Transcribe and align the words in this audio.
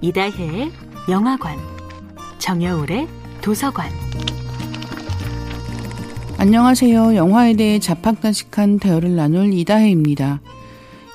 이다혜의 0.00 0.70
영화관, 1.08 1.56
정여울의 2.38 3.08
도서관. 3.40 3.90
안녕하세요. 6.36 7.16
영화에 7.16 7.54
대해 7.54 7.78
자팍다식한 7.78 8.80
대화를 8.80 9.16
나눌 9.16 9.54
이다혜입니다. 9.54 10.40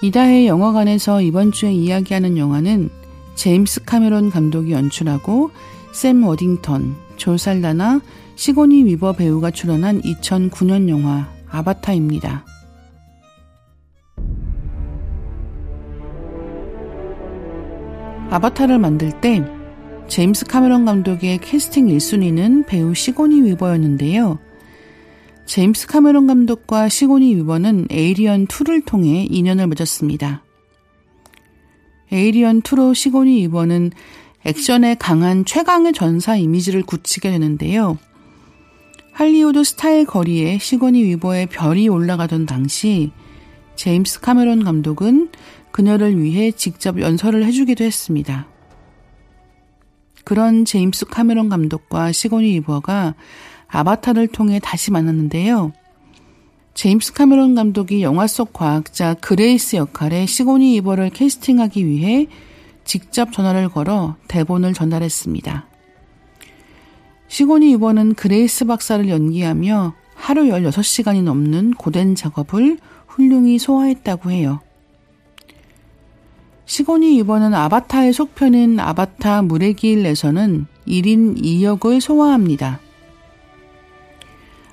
이다혜 0.01 0.47
영화관에서 0.47 1.21
이번 1.21 1.51
주에 1.51 1.71
이야기하는 1.71 2.37
영화는 2.37 2.89
제임스 3.35 3.83
카메론 3.83 4.31
감독이 4.31 4.71
연출하고 4.71 5.51
샘 5.91 6.23
워딩턴, 6.23 6.95
조살라나 7.15 8.01
시고니 8.35 8.85
위버 8.85 9.13
배우가 9.13 9.51
출연한 9.51 10.01
2009년 10.01 10.89
영화 10.89 11.31
아바타입니다. 11.49 12.43
아바타를 18.31 18.77
만들 18.77 19.11
때 19.21 19.43
제임스 20.07 20.45
카메론 20.45 20.85
감독의 20.85 21.39
캐스팅 21.39 21.87
1순위는 21.87 22.67
배우 22.67 22.93
시고니 22.93 23.41
위버였는데요. 23.43 24.37
제임스 25.45 25.87
카메론 25.87 26.27
감독과 26.27 26.89
시고니 26.89 27.35
위버는 27.35 27.87
에이리언 27.89 28.45
2를 28.45 28.85
통해 28.85 29.25
인연을 29.29 29.65
맺었습니다. 29.67 30.43
에이리언 32.11 32.61
2로 32.61 32.93
시고니 32.93 33.41
위버는 33.43 33.91
액션에 34.45 34.95
강한 34.99 35.43
최강의 35.43 35.93
전사 35.93 36.35
이미지를 36.35 36.83
굳히게 36.83 37.31
되는데요. 37.31 37.97
할리우드 39.11 39.63
스타의 39.63 40.05
거리에 40.05 40.59
시고니 40.59 41.03
위버의 41.03 41.47
별이 41.47 41.87
올라가던 41.87 42.45
당시 42.45 43.11
제임스 43.79 44.19
카메론 44.19 44.65
감독은 44.65 45.29
그녀를 45.71 46.21
위해 46.21 46.51
직접 46.51 46.99
연설을 46.99 47.45
해주기도 47.45 47.85
했습니다. 47.85 48.45
그런 50.25 50.65
제임스 50.65 51.05
카메론 51.05 51.47
감독과 51.47 52.11
시고니 52.11 52.55
위버가 52.55 53.15
아바타를 53.69 54.27
통해 54.27 54.59
다시 54.61 54.91
만났는데요. 54.91 55.71
제임스 56.73 57.13
카메론 57.13 57.55
감독이 57.55 58.01
영화 58.01 58.27
속 58.27 58.51
과학자 58.51 59.13
그레이스 59.13 59.77
역할의 59.77 60.27
시고니 60.27 60.75
위버를 60.75 61.09
캐스팅하기 61.11 61.87
위해 61.87 62.27
직접 62.83 63.31
전화를 63.31 63.69
걸어 63.69 64.17
대본을 64.27 64.73
전달했습니다. 64.73 65.69
시고니 67.29 67.71
위버는 67.71 68.15
그레이스 68.15 68.65
박사를 68.65 69.07
연기하며 69.07 69.93
하루 70.19 70.43
16시간이 70.43 71.23
넘는 71.23 71.71
고된 71.71 72.13
작업을 72.13 72.77
훌륭히 73.07 73.57
소화했다고 73.57 74.31
해요. 74.31 74.59
시고니 76.65 77.15
위버는 77.17 77.55
아바타의 77.55 78.13
속편인 78.13 78.79
아바타 78.79 79.41
물의 79.43 79.73
길에서는 79.73 80.67
1인 80.87 81.41
2역을 81.41 81.99
소화합니다. 81.99 82.79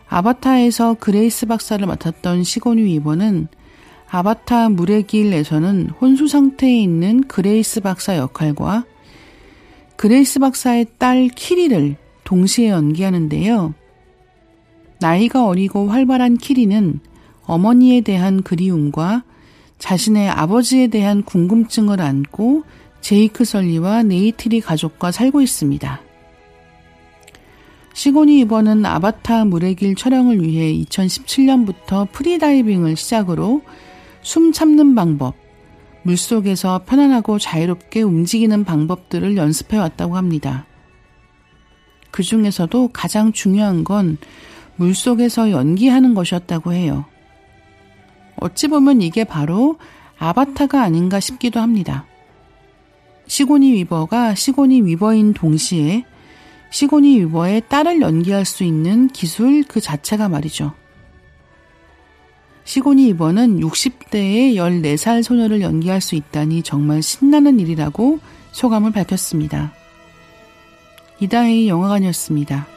아바타에서 0.08 0.94
그레이스 1.00 1.46
박사를 1.46 1.86
맡았던 1.86 2.44
시고니 2.44 2.82
위버는 2.82 3.48
아바타 4.10 4.68
물의 4.70 5.04
길에서는 5.04 5.90
혼수 6.00 6.28
상태에 6.28 6.82
있는 6.82 7.22
그레이스 7.22 7.80
박사 7.80 8.16
역할과 8.18 8.84
그레이스 9.96 10.38
박사의 10.40 10.86
딸 10.98 11.28
키리를 11.28 11.96
동시에 12.24 12.68
연기하는데요. 12.68 13.74
나이가 15.00 15.46
어리고 15.46 15.88
활발한 15.88 16.38
키리는 16.38 17.00
어머니에 17.44 18.00
대한 18.00 18.42
그리움과 18.42 19.22
자신의 19.78 20.28
아버지에 20.30 20.88
대한 20.88 21.22
궁금증을 21.22 22.00
안고 22.00 22.64
제이크 23.00 23.44
설리와 23.44 24.02
네이티리 24.02 24.60
가족과 24.60 25.12
살고 25.12 25.42
있습니다. 25.42 26.00
시고니 27.92 28.40
위버는 28.40 28.84
아바타 28.84 29.46
물의 29.46 29.74
길 29.76 29.94
촬영을 29.94 30.42
위해 30.42 30.72
2017년부터 30.84 32.10
프리다이빙을 32.12 32.96
시작으로 32.96 33.62
숨 34.22 34.52
참는 34.52 34.94
방법, 34.94 35.34
물속에서 36.02 36.82
편안하고 36.84 37.38
자유롭게 37.38 38.02
움직이는 38.02 38.64
방법들을 38.64 39.36
연습해 39.36 39.78
왔다고 39.78 40.16
합니다. 40.16 40.66
그 42.10 42.22
중에서도 42.22 42.90
가장 42.92 43.32
중요한 43.32 43.84
건 43.84 44.18
물속에서 44.76 45.50
연기하는 45.50 46.14
것이었다고 46.14 46.72
해요. 46.72 47.04
어찌 48.36 48.68
보면 48.68 49.02
이게 49.02 49.24
바로 49.24 49.78
아바타가 50.18 50.82
아닌가 50.82 51.20
싶기도 51.20 51.60
합니다. 51.60 52.06
시고니 53.26 53.72
위버가 53.72 54.34
시고니 54.34 54.82
위버인 54.82 55.32
동시에 55.34 56.04
시고니 56.70 57.18
유버의 57.18 57.62
딸을 57.68 58.00
연기할 58.00 58.44
수 58.44 58.64
있는 58.64 59.08
기술 59.08 59.64
그 59.64 59.80
자체가 59.80 60.28
말이죠. 60.28 60.74
시고니 62.64 63.08
이버는 63.08 63.60
60대의 63.60 64.56
14살 64.56 65.22
소녀를 65.22 65.60
연기할 65.60 66.00
수 66.00 66.16
있다니 66.16 66.62
정말 66.62 67.00
신나는 67.02 67.60
일이라고 67.60 68.18
소감을 68.52 68.92
밝혔습니다. 68.92 69.72
이다혜의 71.20 71.68
영화관이었습니다. 71.68 72.75